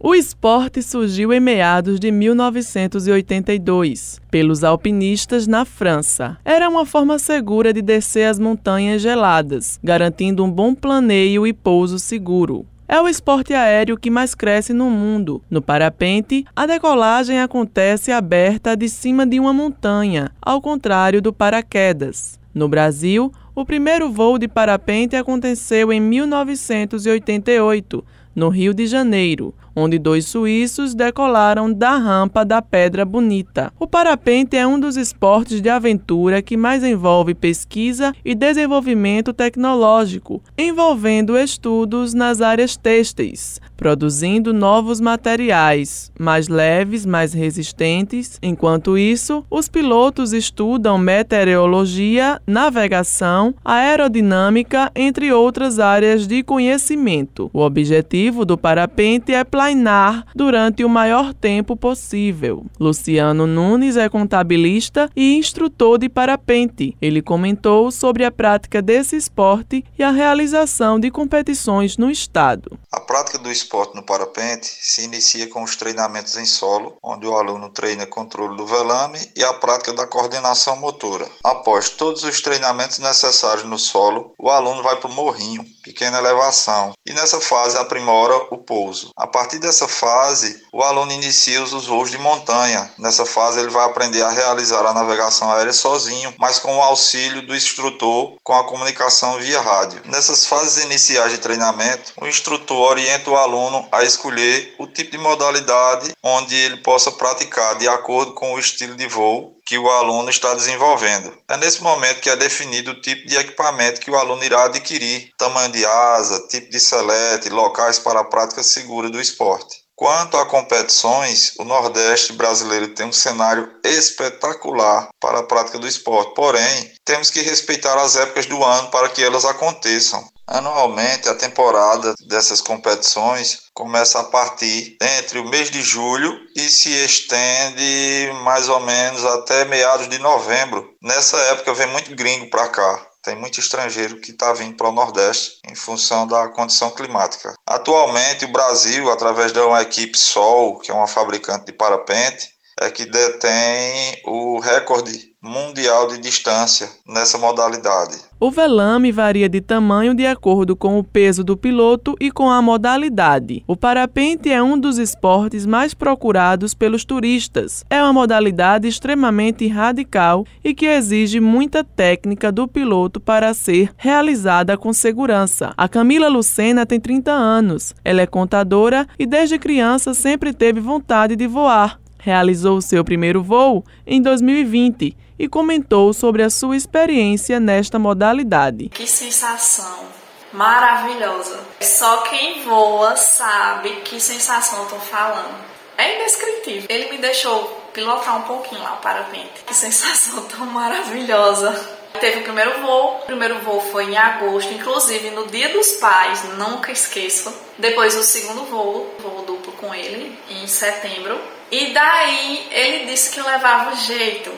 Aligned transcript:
O 0.00 0.14
esporte 0.14 0.80
surgiu 0.80 1.32
em 1.32 1.40
meados 1.40 1.98
de 1.98 2.12
1982 2.12 4.20
pelos 4.30 4.62
alpinistas 4.62 5.48
na 5.48 5.64
França. 5.64 6.38
Era 6.44 6.68
uma 6.68 6.86
forma 6.86 7.18
segura 7.18 7.72
de 7.72 7.82
descer 7.82 8.28
as 8.28 8.38
montanhas 8.38 9.02
geladas, 9.02 9.80
garantindo 9.82 10.44
um 10.44 10.50
bom 10.50 10.72
planeio 10.72 11.44
e 11.44 11.52
pouso 11.52 11.98
seguro. 11.98 12.64
É 12.86 13.00
o 13.00 13.08
esporte 13.08 13.52
aéreo 13.52 13.98
que 13.98 14.08
mais 14.08 14.36
cresce 14.36 14.72
no 14.72 14.88
mundo. 14.88 15.42
No 15.50 15.60
parapente, 15.60 16.44
a 16.54 16.64
decolagem 16.64 17.40
acontece 17.40 18.12
aberta 18.12 18.76
de 18.76 18.88
cima 18.88 19.26
de 19.26 19.40
uma 19.40 19.52
montanha, 19.52 20.30
ao 20.40 20.62
contrário 20.62 21.20
do 21.20 21.32
paraquedas. 21.32 22.38
No 22.54 22.68
Brasil, 22.68 23.32
o 23.52 23.64
primeiro 23.64 24.12
voo 24.12 24.38
de 24.38 24.46
parapente 24.46 25.16
aconteceu 25.16 25.92
em 25.92 26.00
1988, 26.00 28.04
no 28.34 28.48
Rio 28.48 28.74
de 28.74 28.86
Janeiro 28.86 29.54
onde 29.78 29.98
dois 29.98 30.26
suíços 30.26 30.94
decolaram 30.94 31.72
da 31.72 31.96
rampa 31.96 32.44
da 32.44 32.60
Pedra 32.60 33.04
Bonita. 33.04 33.72
O 33.78 33.86
parapente 33.86 34.56
é 34.56 34.66
um 34.66 34.78
dos 34.78 34.96
esportes 34.96 35.60
de 35.60 35.68
aventura 35.68 36.42
que 36.42 36.56
mais 36.56 36.82
envolve 36.82 37.34
pesquisa 37.34 38.12
e 38.24 38.34
desenvolvimento 38.34 39.32
tecnológico, 39.32 40.42
envolvendo 40.56 41.38
estudos 41.38 42.12
nas 42.12 42.40
áreas 42.40 42.76
têxteis, 42.76 43.60
produzindo 43.76 44.52
novos 44.52 45.00
materiais 45.00 46.10
mais 46.18 46.48
leves, 46.48 47.06
mais 47.06 47.32
resistentes. 47.32 48.38
Enquanto 48.42 48.98
isso, 48.98 49.44
os 49.48 49.68
pilotos 49.68 50.32
estudam 50.32 50.98
meteorologia, 50.98 52.40
navegação, 52.46 53.54
aerodinâmica, 53.64 54.90
entre 54.94 55.32
outras 55.32 55.78
áreas 55.78 56.26
de 56.26 56.42
conhecimento. 56.42 57.48
O 57.52 57.60
objetivo 57.60 58.27
do 58.30 58.58
parapente 58.58 59.32
é 59.32 59.42
plainar 59.44 60.26
durante 60.34 60.84
o 60.84 60.88
maior 60.88 61.32
tempo 61.32 61.76
possível. 61.76 62.66
Luciano 62.78 63.46
Nunes 63.46 63.96
é 63.96 64.08
contabilista 64.08 65.10
e 65.16 65.36
instrutor 65.36 65.98
de 65.98 66.08
parapente. 66.08 66.96
Ele 67.00 67.22
comentou 67.22 67.90
sobre 67.90 68.24
a 68.24 68.30
prática 68.30 68.82
desse 68.82 69.16
esporte 69.16 69.84
e 69.98 70.02
a 70.02 70.10
realização 70.10 71.00
de 71.00 71.10
competições 71.10 71.96
no 71.96 72.10
estado. 72.10 72.78
A 72.92 73.00
prática 73.00 73.38
do 73.38 73.50
esporte 73.50 73.94
no 73.94 74.02
parapente 74.02 74.66
se 74.66 75.04
inicia 75.04 75.48
com 75.48 75.62
os 75.62 75.76
treinamentos 75.76 76.36
em 76.36 76.44
solo, 76.44 76.96
onde 77.02 77.26
o 77.26 77.34
aluno 77.34 77.70
treina 77.70 78.06
controle 78.06 78.56
do 78.56 78.66
velame 78.66 79.18
e 79.36 79.42
a 79.42 79.54
prática 79.54 79.92
da 79.92 80.06
coordenação 80.06 80.76
motora. 80.76 81.26
Após 81.44 81.90
todos 81.90 82.22
os 82.24 82.40
treinamentos 82.40 82.98
necessários 82.98 83.64
no 83.64 83.78
solo, 83.78 84.32
o 84.38 84.50
aluno 84.50 84.82
vai 84.82 84.96
para 84.96 85.10
o 85.10 85.14
morrinho, 85.14 85.64
pequena 85.82 86.18
elevação, 86.18 86.92
e 87.06 87.12
nessa 87.12 87.40
fase 87.40 87.76
aprimora 88.08 88.46
o 88.50 88.56
pouso. 88.56 89.10
A 89.14 89.26
partir 89.26 89.58
dessa 89.58 89.86
fase, 89.86 90.62
o 90.72 90.82
aluno 90.82 91.12
inicia 91.12 91.62
os 91.62 91.86
voos 91.86 92.10
de 92.10 92.16
montanha. 92.18 92.90
Nessa 92.98 93.26
fase, 93.26 93.60
ele 93.60 93.68
vai 93.68 93.84
aprender 93.84 94.22
a 94.22 94.30
realizar 94.30 94.84
a 94.86 94.94
navegação 94.94 95.52
aérea 95.52 95.72
sozinho, 95.72 96.34
mas 96.38 96.58
com 96.58 96.76
o 96.76 96.82
auxílio 96.82 97.46
do 97.46 97.54
instrutor 97.54 98.36
com 98.42 98.54
a 98.54 98.64
comunicação 98.64 99.38
via 99.38 99.60
rádio. 99.60 100.00
Nessas 100.06 100.46
fases 100.46 100.82
iniciais 100.82 101.32
de 101.32 101.38
treinamento, 101.38 102.12
o 102.20 102.26
instrutor 102.26 102.92
orienta 102.92 103.30
o 103.30 103.36
aluno 103.36 103.86
a 103.92 104.02
escolher 104.02 104.74
o 104.78 104.86
tipo 104.86 105.10
de 105.10 105.18
modalidade 105.18 106.12
onde 106.22 106.54
ele 106.54 106.78
possa 106.78 107.12
praticar 107.12 107.76
de 107.76 107.86
acordo 107.88 108.32
com 108.32 108.54
o 108.54 108.58
estilo 108.58 108.96
de 108.96 109.06
voo 109.06 109.57
que 109.68 109.76
o 109.76 109.90
aluno 109.90 110.30
está 110.30 110.54
desenvolvendo. 110.54 111.36
É 111.46 111.54
nesse 111.58 111.82
momento 111.82 112.22
que 112.22 112.30
é 112.30 112.36
definido 112.36 112.92
o 112.92 113.00
tipo 113.02 113.28
de 113.28 113.36
equipamento 113.36 114.00
que 114.00 114.10
o 114.10 114.16
aluno 114.16 114.42
irá 114.42 114.64
adquirir, 114.64 115.30
tamanho 115.36 115.70
de 115.70 115.84
asa, 115.84 116.48
tipo 116.48 116.70
de 116.70 116.80
selete, 116.80 117.50
locais 117.50 117.98
para 117.98 118.20
a 118.20 118.24
prática 118.24 118.62
segura 118.62 119.10
do 119.10 119.20
esporte. 119.20 119.76
Quanto 119.98 120.36
a 120.36 120.46
competições, 120.46 121.54
o 121.58 121.64
Nordeste 121.64 122.32
brasileiro 122.32 122.94
tem 122.94 123.06
um 123.06 123.12
cenário 123.12 123.68
espetacular 123.82 125.08
para 125.18 125.40
a 125.40 125.42
prática 125.42 125.76
do 125.76 125.88
esporte. 125.88 126.34
Porém, 126.36 126.92
temos 127.04 127.30
que 127.30 127.40
respeitar 127.40 127.98
as 127.98 128.14
épocas 128.14 128.46
do 128.46 128.62
ano 128.62 128.92
para 128.92 129.08
que 129.08 129.24
elas 129.24 129.44
aconteçam. 129.44 130.24
Anualmente, 130.46 131.28
a 131.28 131.34
temporada 131.34 132.14
dessas 132.28 132.60
competições 132.60 133.64
começa 133.74 134.20
a 134.20 134.24
partir 134.24 134.96
entre 135.02 135.40
o 135.40 135.48
mês 135.48 135.68
de 135.68 135.82
julho 135.82 136.32
e 136.54 136.70
se 136.70 136.90
estende 136.90 138.30
mais 138.44 138.68
ou 138.68 138.78
menos 138.78 139.24
até 139.24 139.64
meados 139.64 140.08
de 140.08 140.18
novembro. 140.18 140.94
Nessa 141.02 141.36
época 141.38 141.74
vem 141.74 141.88
muito 141.88 142.14
gringo 142.14 142.48
para 142.48 142.68
cá. 142.68 143.04
Tem 143.28 143.36
muito 143.36 143.60
estrangeiro 143.60 144.18
que 144.22 144.30
está 144.30 144.54
vindo 144.54 144.74
para 144.74 144.88
o 144.88 144.92
Nordeste 144.92 145.58
em 145.70 145.74
função 145.74 146.26
da 146.26 146.48
condição 146.48 146.90
climática. 146.90 147.52
Atualmente, 147.66 148.46
o 148.46 148.50
Brasil, 148.50 149.10
através 149.10 149.52
de 149.52 149.60
uma 149.60 149.82
equipe 149.82 150.16
Sol, 150.16 150.78
que 150.78 150.90
é 150.90 150.94
uma 150.94 151.06
fabricante 151.06 151.66
de 151.66 151.72
parapente, 151.72 152.48
é 152.80 152.90
que 152.90 153.04
detém 153.04 154.20
o 154.24 154.58
recorde 154.60 155.28
mundial 155.42 156.08
de 156.08 156.18
distância 156.18 156.88
nessa 157.06 157.38
modalidade. 157.38 158.16
O 158.40 158.50
velame 158.50 159.12
varia 159.12 159.48
de 159.48 159.60
tamanho 159.60 160.14
de 160.14 160.26
acordo 160.26 160.76
com 160.76 160.98
o 160.98 161.04
peso 161.04 161.42
do 161.44 161.56
piloto 161.56 162.14
e 162.20 162.30
com 162.30 162.50
a 162.50 162.60
modalidade. 162.60 163.64
O 163.66 163.76
parapente 163.76 164.50
é 164.50 164.62
um 164.62 164.78
dos 164.78 164.98
esportes 164.98 165.64
mais 165.64 165.94
procurados 165.94 166.74
pelos 166.74 167.04
turistas. 167.04 167.84
É 167.88 168.02
uma 168.02 168.12
modalidade 168.12 168.86
extremamente 168.86 169.66
radical 169.66 170.44
e 170.62 170.74
que 170.74 170.86
exige 170.86 171.40
muita 171.40 171.82
técnica 171.82 172.50
do 172.52 172.68
piloto 172.68 173.20
para 173.20 173.54
ser 173.54 173.92
realizada 173.96 174.76
com 174.76 174.92
segurança. 174.92 175.72
A 175.76 175.88
Camila 175.88 176.28
Lucena 176.28 176.86
tem 176.86 177.00
30 177.00 177.30
anos. 177.30 177.94
Ela 178.04 178.22
é 178.22 178.26
contadora 178.26 179.06
e 179.18 179.26
desde 179.26 179.58
criança 179.58 180.14
sempre 180.14 180.52
teve 180.52 180.80
vontade 180.80 181.34
de 181.36 181.46
voar 181.46 181.98
realizou 182.18 182.80
seu 182.80 183.04
primeiro 183.04 183.42
voo 183.42 183.84
em 184.06 184.20
2020 184.20 185.16
e 185.38 185.48
comentou 185.48 186.12
sobre 186.12 186.42
a 186.42 186.50
sua 186.50 186.76
experiência 186.76 187.60
nesta 187.60 187.98
modalidade. 187.98 188.88
Que 188.88 189.06
sensação 189.06 190.06
maravilhosa! 190.52 191.60
Só 191.80 192.22
quem 192.22 192.62
voa 192.64 193.16
sabe 193.16 193.90
que 194.04 194.20
sensação 194.20 194.80
eu 194.80 194.86
tô 194.86 194.96
falando. 194.96 195.56
É 195.96 196.20
indescritível. 196.20 196.86
Ele 196.88 197.10
me 197.10 197.18
deixou 197.18 197.64
pilotar 197.92 198.36
um 198.36 198.42
pouquinho 198.42 198.82
lá 198.82 198.94
o 198.94 199.02
parapente. 199.02 199.64
Que 199.66 199.74
sensação 199.74 200.44
tão 200.44 200.66
maravilhosa! 200.66 201.98
Teve 202.20 202.40
o 202.40 202.42
primeiro 202.42 202.80
voo. 202.80 203.20
O 203.22 203.26
primeiro 203.26 203.58
voo 203.60 203.80
foi 203.80 204.04
em 204.04 204.16
agosto, 204.16 204.72
inclusive 204.72 205.30
no 205.30 205.46
Dia 205.46 205.68
dos 205.68 205.92
Pais, 205.94 206.42
nunca 206.56 206.90
esqueço. 206.90 207.52
Depois 207.78 208.16
o 208.16 208.22
segundo 208.24 208.64
voo, 208.64 209.14
voo 209.20 209.44
duplo 209.46 209.57
com 209.78 209.94
ele, 209.94 210.38
em 210.50 210.66
setembro. 210.66 211.40
E 211.70 211.92
daí 211.92 212.68
ele 212.70 213.06
disse 213.06 213.30
que 213.30 213.40
levava 213.40 213.94
jeito. 213.96 214.52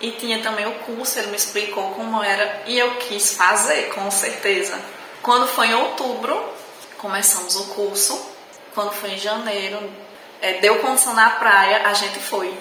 E 0.00 0.10
tinha 0.12 0.42
também 0.42 0.66
o 0.66 0.80
curso, 0.80 1.18
ele 1.18 1.28
me 1.28 1.36
explicou 1.36 1.92
como 1.92 2.22
era 2.22 2.62
e 2.66 2.76
eu 2.76 2.96
quis 2.96 3.34
fazer, 3.34 3.90
com 3.94 4.10
certeza. 4.10 4.76
Quando 5.22 5.46
foi 5.46 5.68
em 5.68 5.74
outubro, 5.74 6.52
começamos 6.98 7.54
o 7.54 7.66
curso. 7.74 8.30
Quando 8.74 8.92
foi 8.92 9.10
em 9.10 9.18
janeiro, 9.18 9.78
é, 10.40 10.54
deu 10.54 10.80
condição 10.80 11.14
na 11.14 11.30
praia, 11.30 11.86
a 11.86 11.92
gente 11.92 12.18
foi. 12.18 12.52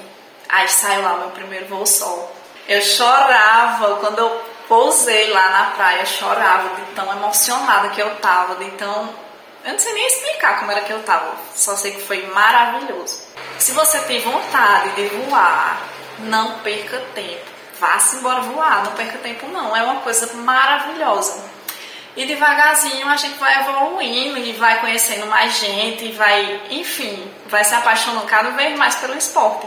Aí 0.47 0.67
saiu 0.67 1.01
lá 1.01 1.17
meu 1.17 1.29
primeiro 1.29 1.65
voo 1.65 1.85
sol. 1.85 2.31
Eu 2.67 2.81
chorava 2.81 3.95
quando 3.95 4.19
eu 4.19 4.41
pousei 4.67 5.31
lá 5.31 5.49
na 5.49 5.63
praia, 5.71 6.05
chorava 6.05 6.75
de 6.75 6.91
tão 6.93 7.11
emocionada 7.11 7.89
que 7.89 8.01
eu 8.01 8.15
tava, 8.17 8.55
de 8.55 8.69
tão. 8.71 9.09
Eu 9.63 9.73
não 9.73 9.79
sei 9.79 9.93
nem 9.93 10.07
explicar 10.07 10.59
como 10.59 10.71
era 10.71 10.81
que 10.81 10.91
eu 10.91 11.03
tava, 11.03 11.35
só 11.55 11.75
sei 11.75 11.91
que 11.91 12.01
foi 12.01 12.25
maravilhoso. 12.27 13.21
Se 13.59 13.73
você 13.73 13.99
tem 13.99 14.19
vontade 14.19 14.95
de 14.95 15.05
voar, 15.15 15.79
não 16.19 16.59
perca 16.59 16.99
tempo. 17.13 17.45
Vá-se 17.79 18.17
embora 18.17 18.41
voar, 18.41 18.83
não 18.83 18.93
perca 18.93 19.19
tempo 19.19 19.47
não. 19.47 19.75
É 19.75 19.83
uma 19.83 20.01
coisa 20.01 20.33
maravilhosa. 20.33 21.43
E 22.15 22.25
devagarzinho 22.25 23.07
a 23.07 23.15
gente 23.15 23.37
vai 23.37 23.59
evoluindo 23.61 24.39
e 24.39 24.51
vai 24.53 24.81
conhecendo 24.81 25.27
mais 25.27 25.59
gente, 25.59 26.05
e 26.05 26.11
vai, 26.11 26.61
enfim, 26.71 27.31
vai 27.45 27.63
se 27.63 27.73
apaixonando 27.73 28.25
cada 28.25 28.49
vez 28.51 28.77
mais 28.77 28.95
pelo 28.95 29.17
esporte. 29.17 29.65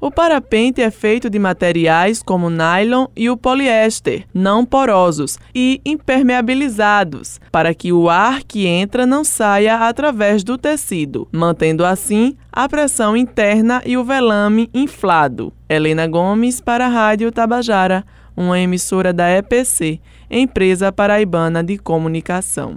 O 0.00 0.12
parapente 0.12 0.80
é 0.80 0.92
feito 0.92 1.28
de 1.28 1.40
materiais 1.40 2.22
como 2.22 2.48
nylon 2.48 3.06
e 3.16 3.28
o 3.28 3.36
poliéster, 3.36 4.24
não 4.32 4.64
porosos 4.64 5.40
e 5.52 5.80
impermeabilizados, 5.84 7.40
para 7.50 7.74
que 7.74 7.92
o 7.92 8.08
ar 8.08 8.44
que 8.44 8.64
entra 8.64 9.04
não 9.04 9.24
saia 9.24 9.88
através 9.88 10.44
do 10.44 10.56
tecido, 10.56 11.26
mantendo 11.32 11.84
assim 11.84 12.36
a 12.52 12.68
pressão 12.68 13.16
interna 13.16 13.82
e 13.84 13.96
o 13.96 14.04
velame 14.04 14.70
inflado. 14.72 15.52
Helena 15.68 16.06
Gomes 16.06 16.60
para 16.60 16.86
a 16.86 16.88
Rádio 16.88 17.32
Tabajara, 17.32 18.04
uma 18.36 18.60
emissora 18.60 19.12
da 19.12 19.28
EPC, 19.28 20.00
Empresa 20.30 20.92
Paraibana 20.92 21.64
de 21.64 21.76
Comunicação. 21.76 22.76